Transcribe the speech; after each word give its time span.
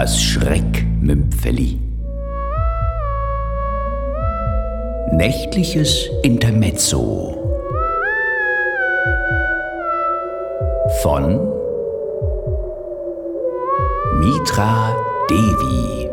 Das 0.00 0.22
Schreckmümpfeli. 0.22 1.76
Nächtliches 5.10 6.08
Intermezzo. 6.22 7.34
Von 11.02 11.40
Mitra 14.20 14.94
Devi. 15.28 16.07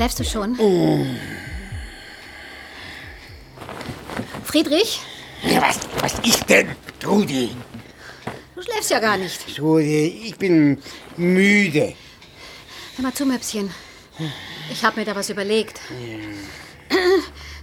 Schläfst 0.00 0.18
du 0.18 0.24
schon? 0.24 0.56
Friedrich, 4.44 4.98
Ja, 5.42 5.60
Was, 5.60 5.78
was 6.00 6.14
ist 6.26 6.48
denn, 6.48 6.68
Trudi? 6.98 7.50
du 8.54 8.62
schläfst 8.62 8.90
ja 8.90 8.98
gar 8.98 9.18
nicht. 9.18 9.54
Trudi, 9.54 10.22
ich 10.24 10.36
bin 10.38 10.78
müde. 11.18 11.92
Hör 12.96 13.02
mal 13.02 13.12
zu, 13.12 13.26
Möpschen. 13.26 13.68
Ich 14.72 14.82
habe 14.82 15.00
mir 15.00 15.04
da 15.04 15.14
was 15.14 15.28
überlegt. 15.28 15.78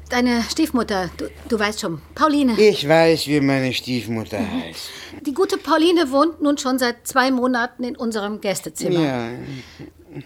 Deine 0.10 0.44
Stiefmutter, 0.48 1.10
du, 1.18 1.32
du 1.49 1.58
weißt 1.58 1.82
schon, 1.82 2.04
Pauline. 2.13 2.54
Ich 2.62 2.88
weiß, 2.88 3.26
wie 3.26 3.41
meine 3.41 3.74
Stiefmutter 3.74 4.38
heißt. 4.40 4.90
Die 5.26 5.34
gute 5.34 5.58
Pauline 5.58 6.12
wohnt 6.12 6.40
nun 6.40 6.60
schon 6.60 6.77
seit 6.77 7.07
zwei 7.07 7.32
Monaten 7.32 7.84
in 7.84 7.98
unserem 7.98 8.40
Gästezimmer. 8.41 8.99
Ja, 8.99 9.29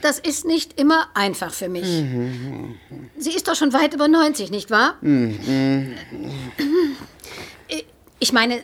Das 0.01 0.19
ist 0.19 0.45
nicht 0.45 0.79
immer 0.79 1.07
einfach 1.13 1.53
für 1.53 1.69
mich. 1.69 1.85
Sie 3.17 3.31
ist 3.31 3.47
doch 3.47 3.55
schon 3.55 3.73
weit 3.73 3.93
über 3.93 4.07
90, 4.07 4.51
nicht 4.51 4.69
wahr? 4.71 4.95
Ich 8.19 8.33
meine, 8.33 8.61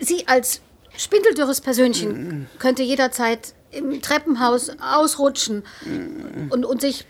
sie 0.00 0.26
als 0.26 0.60
spindeldürres 0.96 1.60
Persönchen 1.60 2.48
könnte 2.58 2.82
jederzeit 2.82 3.54
im 3.70 4.02
Treppenhaus 4.02 4.70
ausrutschen 4.80 5.62
und, 6.50 6.64
und 6.64 6.80
sich 6.80 7.06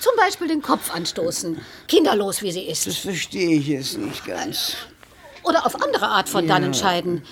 zum 0.00 0.12
Beispiel 0.16 0.48
den 0.48 0.62
Kopf 0.62 0.94
anstoßen. 0.94 1.60
Kinderlos, 1.88 2.42
wie 2.42 2.52
sie 2.52 2.62
ist. 2.62 2.86
das 2.86 2.96
verstehe 2.96 3.58
ich 3.58 3.66
jetzt 3.68 3.98
nicht 3.98 4.24
ganz. 4.24 4.76
Oder 5.44 5.66
auf 5.66 5.80
andere 5.82 6.08
Art 6.08 6.28
von 6.28 6.46
dannen 6.46 6.74
scheiden. 6.74 7.22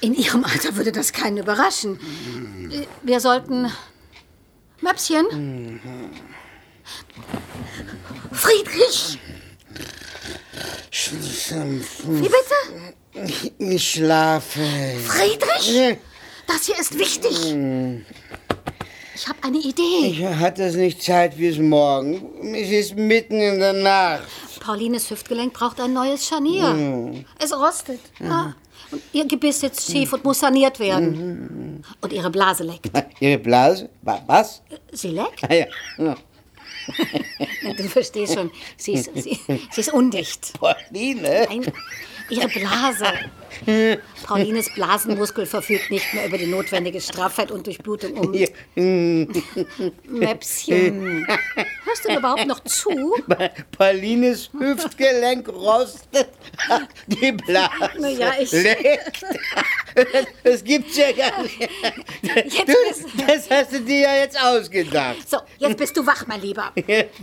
In 0.00 0.14
ihrem 0.14 0.44
Alter 0.44 0.76
würde 0.76 0.92
das 0.92 1.12
keinen 1.12 1.38
überraschen. 1.38 1.98
Wir 3.02 3.20
sollten. 3.20 3.70
Möpschen? 4.80 5.80
Friedrich! 8.32 9.18
Wie 12.04 12.28
bitte? 12.28 13.34
Ich 13.58 13.90
schlafe. 13.92 14.60
Friedrich? 15.06 15.98
Das 16.46 16.66
hier 16.66 16.78
ist 16.78 16.98
wichtig. 16.98 17.54
Ich 19.16 19.28
habe 19.28 19.38
eine 19.42 19.58
Idee. 19.58 20.06
Ich 20.08 20.24
hatte 20.24 20.64
es 20.64 20.74
nicht 20.74 21.02
Zeit 21.02 21.36
bis 21.36 21.58
morgen. 21.58 22.54
Es 22.54 22.68
ist 22.70 22.96
mitten 22.96 23.40
in 23.40 23.58
der 23.60 23.72
Nacht. 23.72 24.24
Paulines 24.60 25.10
Hüftgelenk 25.10 25.52
braucht 25.52 25.80
ein 25.80 25.92
neues 25.92 26.26
Scharnier. 26.26 27.24
Es 27.38 27.52
rostet. 27.56 28.00
Ja. 28.18 28.54
Und 28.90 29.02
ihr 29.12 29.26
Gebiss 29.26 29.60
sitzt 29.60 29.90
schief 29.90 30.12
und 30.12 30.24
muss 30.24 30.40
saniert 30.40 30.78
werden. 30.78 31.84
Und 32.00 32.12
ihre 32.12 32.30
Blase 32.30 32.64
leckt. 32.64 32.90
Ihre 33.20 33.38
Blase? 33.38 33.88
Wa- 34.02 34.22
Was? 34.26 34.62
Sie 34.94 35.08
leckt? 35.08 35.44
Ah, 35.48 35.54
ja. 35.54 35.66
ja. 35.98 36.16
Du 37.76 37.84
verstehst 37.84 38.34
schon, 38.34 38.50
sie 38.76 38.92
ist, 38.94 39.10
sie, 39.14 39.40
sie 39.46 39.80
ist 39.80 39.92
undicht. 39.92 40.52
Pauline? 40.58 41.46
Nein, 41.48 41.72
ihre 42.28 42.48
Blase. 42.48 43.06
Paulines 44.24 44.72
Blasenmuskel 44.74 45.46
verfügt 45.46 45.90
nicht 45.90 46.12
mehr 46.12 46.26
über 46.26 46.36
die 46.36 46.46
notwendige 46.46 47.00
Straffheit 47.00 47.50
und 47.50 47.66
Durchblutung 47.66 48.12
um. 48.12 48.32
Möpschen. 50.04 51.26
Du 52.02 52.08
mir 52.08 52.18
überhaupt 52.18 52.46
noch 52.46 52.60
zu? 52.64 53.14
Paulines 53.78 54.50
Hüftgelenk 54.58 55.48
rostet. 55.48 56.28
Die 57.06 57.32
Blase 57.32 57.70
Na 57.98 58.08
ja, 58.08 58.32
ich- 58.40 58.52
leckt. 58.52 59.24
Das 60.42 60.64
gibt's 60.64 60.96
ja 60.96 61.12
gar 61.12 61.40
nicht. 61.40 61.60
Jetzt 62.20 62.58
Du, 62.58 62.72
bist, 62.88 63.04
das 63.28 63.48
hast 63.48 63.72
du 63.72 63.80
dir 63.80 64.00
ja 64.00 64.14
jetzt 64.16 64.36
ausgedacht. 64.42 65.30
so, 65.30 65.36
jetzt 65.58 65.76
bist 65.76 65.96
du 65.96 66.04
wach, 66.04 66.26
mein 66.26 66.40
Lieber. 66.40 66.72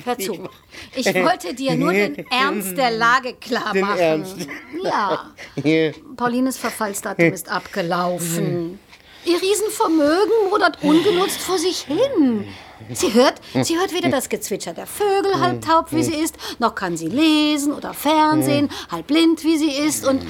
Hör 0.06 0.18
zu. 0.18 0.48
Ich 0.96 1.06
wollte 1.14 1.54
dir 1.54 1.76
nur 1.76 1.92
den 1.92 2.26
Ernst 2.32 2.78
der 2.78 2.92
Lage 2.92 3.34
klar 3.34 3.74
Den 3.74 3.82
machen. 3.82 4.00
Ernst. 4.00 4.38
Ja. 4.86 5.32
Hier. 5.62 5.94
Paulines 6.16 6.58
Verfallsdatum 6.58 7.34
ist 7.34 7.50
abgelaufen. 7.50 8.80
Ihr 9.26 9.42
Riesenvermögen 9.42 10.50
modert 10.50 10.82
ungenutzt 10.82 11.42
vor 11.42 11.58
sich 11.58 11.82
hin. 11.82 12.48
Sie 12.94 13.14
hört, 13.14 13.36
sie 13.64 13.78
hört 13.78 13.94
weder 13.94 14.10
das 14.10 14.30
Gezwitscher 14.30 14.74
der 14.74 14.88
Vögel, 14.88 15.40
halb 15.40 15.62
taub 15.62 15.92
wie 15.92 16.04
sie 16.04 16.16
ist, 16.16 16.36
noch 16.60 16.76
kann 16.76 16.98
sie 16.98 17.08
lesen 17.08 17.74
oder 17.74 17.94
Fernsehen, 17.94 18.70
halb 18.92 19.08
blind 19.08 19.44
wie 19.44 19.58
sie 19.58 19.72
ist 19.72 20.06
und... 20.06 20.26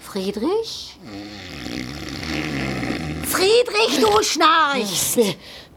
Friedrich? 0.00 0.96
Friedrich, 3.26 4.00
du 4.00 4.22
schnarchst! 4.22 5.18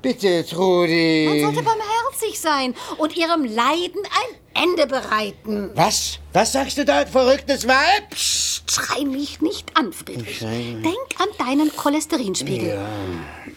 Bitte, 0.01 0.37
Man 0.37 0.45
Trudi. 0.47 1.41
sollte 1.43 1.61
barmherzig 1.61 2.39
sein 2.39 2.73
und 2.97 3.15
ihrem 3.15 3.45
Leiden 3.45 4.01
ein 4.03 4.63
Ende 4.63 4.87
bereiten. 4.87 5.69
Was? 5.75 6.17
Was 6.33 6.53
sagst 6.53 6.77
du 6.79 6.85
da, 6.85 7.05
verrücktes 7.05 7.67
Weib? 7.67 8.09
Psst, 8.09 8.50
schrei 8.71 9.05
mich 9.05 9.41
nicht 9.41 9.77
an, 9.77 9.91
Friedrich. 9.91 10.39
Denk 10.39 10.85
an 11.19 11.27
deinen 11.37 11.75
Cholesterinspiegel. 11.75 12.79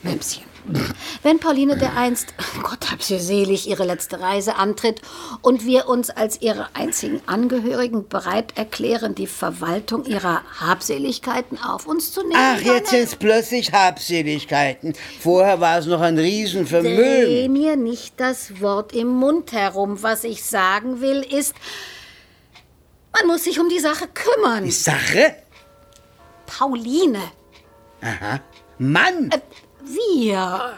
Möpschen. 0.02 0.42
Wenn 1.22 1.40
Pauline 1.40 1.76
dereinst, 1.76 2.32
Gott 2.62 2.90
hab 2.90 3.02
sie 3.02 3.18
selig, 3.18 3.68
ihre 3.68 3.84
letzte 3.84 4.20
Reise 4.20 4.56
antritt 4.56 5.02
und 5.42 5.66
wir 5.66 5.88
uns 5.88 6.08
als 6.08 6.40
ihre 6.40 6.74
einzigen 6.74 7.20
Angehörigen 7.26 8.08
bereit 8.08 8.56
erklären, 8.56 9.14
die 9.14 9.26
Verwaltung 9.26 10.06
ihrer 10.06 10.42
Habseligkeiten 10.58 11.58
auf 11.62 11.86
uns 11.86 12.12
zu 12.12 12.22
nehmen. 12.22 12.34
Ach, 12.36 12.60
jetzt 12.60 12.92
dann 12.92 13.00
sind's 13.00 13.16
plötzlich 13.16 13.72
Habseligkeiten. 13.72 14.94
Vorher 15.20 15.60
war 15.60 15.78
es 15.78 15.86
noch 15.86 16.00
ein 16.00 16.16
Dreh 16.16 16.24
Riesenvermögen. 16.24 17.52
mir 17.52 17.76
nicht 17.76 18.14
das 18.18 18.60
Wort 18.62 18.94
im 18.94 19.08
Mund 19.08 19.52
herum. 19.52 20.02
Was 20.02 20.24
ich 20.24 20.44
sagen 20.44 21.02
will, 21.02 21.20
ist, 21.20 21.54
man 23.14 23.26
muss 23.26 23.44
sich 23.44 23.58
um 23.58 23.68
die 23.68 23.80
Sache 23.80 24.08
kümmern. 24.12 24.64
Die 24.64 24.70
Sache? 24.70 25.36
Pauline, 26.46 27.20
Aha. 28.00 28.40
Mann! 28.78 29.30
äh, 29.30 29.38
wir. 29.84 30.74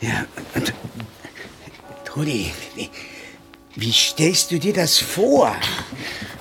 Ja, 0.00 0.26
und, 0.54 0.72
Trudi, 2.04 2.52
wie, 2.74 2.90
wie 3.76 3.92
stellst 3.92 4.50
du 4.50 4.58
dir 4.58 4.72
das 4.72 4.98
vor? 4.98 5.54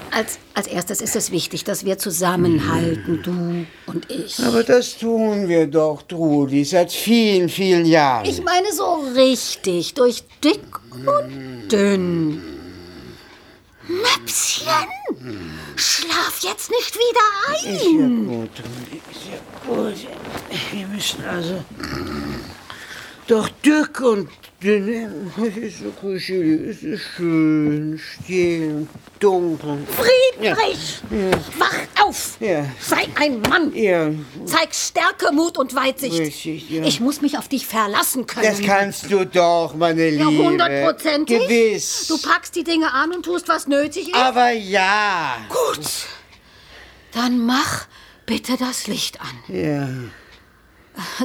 Als, 0.10 0.40
als 0.56 0.68
erstes 0.68 1.00
ist 1.00 1.16
es 1.16 1.32
wichtig, 1.32 1.64
dass 1.64 1.86
wir 1.86 1.98
zusammenhalten, 1.98 3.22
du 3.24 3.66
und 3.90 4.10
ich. 4.12 4.40
Aber 4.44 4.64
das 4.64 4.98
tun 4.98 5.48
wir 5.48 5.68
doch, 5.68 6.02
Trudi, 6.02 6.66
seit 6.66 6.92
vielen, 6.92 7.48
vielen 7.48 7.86
Jahren. 7.86 8.26
Ich 8.26 8.44
meine 8.44 8.74
so 8.74 9.06
richtig, 9.16 9.94
durch 9.94 10.24
dick 10.44 10.62
und 10.92 11.70
dünn. 11.72 12.61
Möpschen, 13.88 14.88
schlaf 15.76 16.40
jetzt 16.42 16.70
nicht 16.70 16.96
wieder 16.96 17.26
ein. 17.50 18.28
gut, 18.28 18.50
Trudi, 18.56 19.02
ist 19.12 19.28
ja 19.28 19.40
gut. 19.68 19.96
Wir 20.72 20.88
müssen 20.88 21.26
also 21.26 21.64
doch 23.28 23.50
dick 23.66 24.02
und 24.02 24.30
dünn. 24.64 25.32
Es 25.38 25.58
ist 25.58 25.80
so 25.80 25.92
kuschelig, 25.92 26.62
es 26.70 26.84
ist 26.84 27.02
schön, 27.16 28.00
still, 28.00 28.88
dunkel. 29.20 29.80
Friedrich, 29.88 31.02
wach 31.58 32.04
auf! 32.04 32.38
Ja. 32.40 32.66
Sei 32.80 33.08
ein 33.16 33.42
Mann! 33.42 33.74
Ja, 33.76 34.12
Zeig 34.46 34.74
Stärke, 34.74 35.32
Mut 35.34 35.58
und 35.58 35.74
Weitsicht. 35.76 36.20
Richtig, 36.20 36.70
ja. 36.70 36.84
Ich 36.84 37.00
muss 37.00 37.22
mich 37.22 37.38
auf 37.38 37.48
dich 37.48 37.66
verlassen 37.66 38.26
können. 38.28 38.46
das 38.46 38.62
kannst 38.62 39.12
du 39.12 39.26
doch, 39.26 39.74
meine 39.76 40.08
ja, 40.08 40.30
Liebe. 40.30 40.44
hundertprozentig. 40.44 41.40
Gewiss. 41.48 42.08
Du 42.08 42.18
packst 42.18 42.56
die 42.56 42.64
Dinge 42.64 42.94
an 42.94 43.12
und 43.12 43.24
tust, 43.24 43.48
was 43.48 43.68
nötig 43.68 44.10
ist. 44.10 44.16
Aber 44.16 44.52
ja. 44.52 45.38
Gut. 45.50 45.86
Dann 47.14 47.46
mach 47.46 47.88
bitte 48.26 48.56
das 48.58 48.88
Licht 48.88 49.20
an. 49.20 49.56
Ja. 49.56 49.90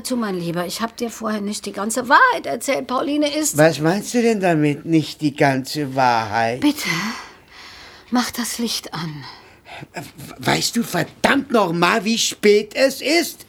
Zu, 0.02 0.16
mein 0.16 0.38
Lieber, 0.38 0.66
ich 0.66 0.80
habe 0.80 0.92
dir 0.92 1.10
vorher 1.10 1.40
nicht 1.40 1.66
die 1.66 1.72
ganze 1.72 2.08
Wahrheit 2.08 2.46
erzählt. 2.46 2.86
Pauline 2.86 3.34
ist... 3.34 3.56
Was 3.56 3.80
meinst 3.80 4.14
du 4.14 4.22
denn 4.22 4.40
damit? 4.40 4.84
Nicht 4.84 5.20
die 5.20 5.34
ganze 5.34 5.94
Wahrheit. 5.94 6.60
Bitte, 6.60 6.88
mach 8.10 8.30
das 8.30 8.58
Licht 8.58 8.92
an. 8.94 9.24
Weißt 10.38 10.76
du 10.76 10.82
verdammt 10.82 11.50
noch 11.50 11.72
mal, 11.72 12.04
wie 12.04 12.18
spät 12.18 12.74
es 12.74 13.00
ist? 13.00 13.44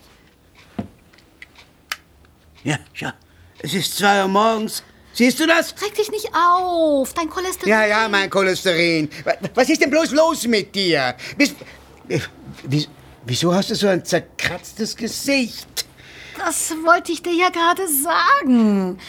Ja, 2.64 2.80
ja, 2.96 3.14
es 3.60 3.74
ist 3.74 3.98
zwei 3.98 4.22
Uhr 4.22 4.28
morgens. 4.28 4.84
Siehst 5.14 5.40
du 5.40 5.48
das? 5.48 5.74
Reg 5.82 5.96
dich 5.96 6.12
nicht 6.12 6.30
auf, 6.34 7.14
dein 7.14 7.30
Cholesterin. 7.30 7.70
Ja, 7.70 7.86
ja, 7.86 8.08
mein 8.08 8.30
Cholesterin. 8.30 9.10
Was 9.56 9.70
ist 9.70 9.82
denn 9.82 9.90
bloß 9.90 10.12
los 10.12 10.46
mit 10.48 10.74
dir? 10.76 11.16
Äh, 12.08 12.20
wieso 13.26 13.54
hast 13.54 13.70
du 13.70 13.76
so 13.76 13.88
ein 13.88 14.04
zerkratztes 14.04 14.96
Gesicht? 14.96 15.87
Das 16.38 16.72
wollte 16.84 17.12
ich 17.12 17.22
dir 17.22 17.34
ja 17.34 17.50
gerade 17.50 17.88
sagen. 17.88 19.00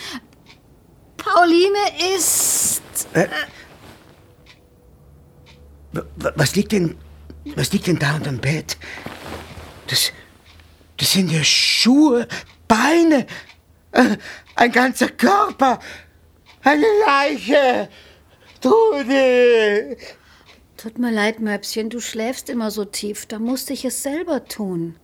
Pauline 1.16 2.16
ist... 2.16 2.82
Äh, 3.12 3.28
was 6.16 6.54
liegt 6.54 6.72
denn, 6.72 6.96
was 7.56 7.72
liegt 7.72 7.86
denn 7.86 7.98
da 7.98 8.16
unterm 8.16 8.38
Bett? 8.38 8.76
Das, 9.88 10.12
das 10.96 11.12
sind 11.12 11.30
ja 11.30 11.42
Schuhe, 11.42 12.28
Beine, 12.66 13.26
äh, 13.92 14.16
ein 14.54 14.72
ganzer 14.72 15.08
Körper, 15.08 15.81
eine 16.62 16.86
Leiche. 17.06 17.88
Trude! 18.60 19.96
Tut 20.76 20.98
mir 20.98 21.10
leid, 21.10 21.40
Möpschen, 21.40 21.90
du 21.90 22.00
schläfst 22.00 22.48
immer 22.50 22.70
so 22.70 22.84
tief. 22.84 23.26
Da 23.26 23.38
musste 23.38 23.72
ich 23.72 23.84
es 23.84 24.02
selber 24.02 24.44
tun. 24.44 24.96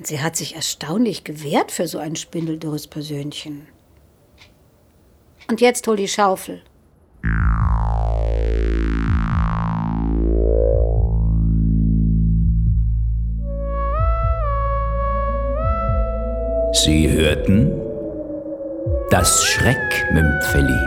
Und 0.00 0.06
sie 0.06 0.22
hat 0.22 0.34
sich 0.34 0.56
erstaunlich 0.56 1.24
gewehrt 1.24 1.70
für 1.70 1.86
so 1.86 1.98
ein 1.98 2.16
spindeldürres 2.16 2.86
Persönchen. 2.86 3.66
Und 5.46 5.60
jetzt 5.60 5.86
hol 5.86 5.96
die 5.96 6.08
Schaufel. 6.08 6.62
Sie 16.72 17.10
hörten 17.10 17.70
das 19.10 19.44
Schreckmümpfeli. 19.44 20.78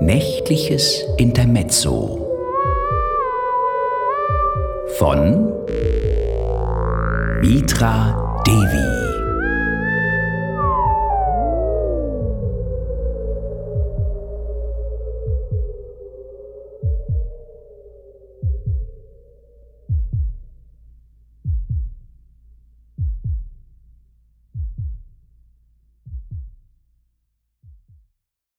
Nächtliches 0.00 1.04
Intermezzo 1.18 2.26
von 4.96 5.52
Mitra 7.44 8.40
Devi. 8.42 9.13